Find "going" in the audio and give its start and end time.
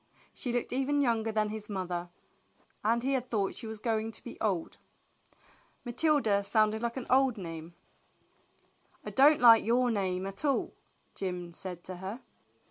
3.77-4.11